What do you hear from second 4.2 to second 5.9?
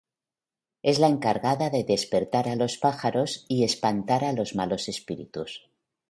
a los malos espíritus.